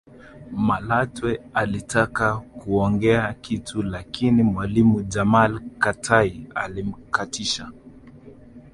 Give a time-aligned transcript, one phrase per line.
[0.51, 7.71] Malatwe alitaka kuongea kitu lakini mwalimu Jamal Katai alimkatisha